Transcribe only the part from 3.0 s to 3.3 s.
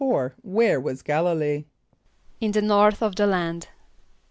of the